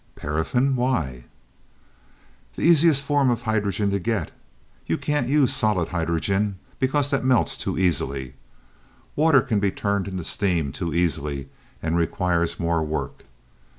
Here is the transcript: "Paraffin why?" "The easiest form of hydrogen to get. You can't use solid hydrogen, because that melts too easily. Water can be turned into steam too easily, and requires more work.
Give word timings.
"Paraffin 0.15 0.75
why?" 0.75 1.25
"The 2.55 2.63
easiest 2.63 3.03
form 3.03 3.29
of 3.29 3.43
hydrogen 3.43 3.91
to 3.91 3.99
get. 3.99 4.31
You 4.87 4.97
can't 4.97 5.27
use 5.27 5.53
solid 5.53 5.89
hydrogen, 5.89 6.57
because 6.79 7.11
that 7.11 7.23
melts 7.23 7.55
too 7.55 7.77
easily. 7.77 8.33
Water 9.15 9.41
can 9.41 9.59
be 9.59 9.69
turned 9.69 10.07
into 10.07 10.23
steam 10.23 10.71
too 10.71 10.91
easily, 10.91 11.49
and 11.83 11.95
requires 11.97 12.59
more 12.59 12.81
work. 12.83 13.25